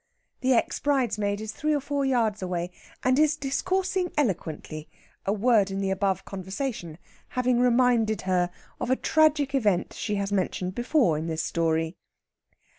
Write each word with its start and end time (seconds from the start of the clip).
The 0.39 0.53
ex 0.53 0.79
bridesmaid 0.79 1.39
is 1.41 1.51
three 1.51 1.75
or 1.75 1.79
four 1.79 2.03
yards 2.05 2.41
away, 2.41 2.71
and 3.03 3.19
is 3.19 3.35
discoursing 3.37 4.11
eloquently, 4.17 4.89
a 5.27 5.31
word 5.31 5.69
in 5.69 5.79
the 5.79 5.91
above 5.91 6.25
conversation 6.25 6.97
having 7.27 7.59
reminded 7.59 8.23
her 8.23 8.49
of 8.79 8.89
a 8.89 8.95
tragic 8.95 9.53
event 9.53 9.93
she 9.93 10.15
has 10.15 10.31
mentioned 10.31 10.73
before 10.73 11.19
in 11.19 11.27
this 11.27 11.43
story. 11.43 11.97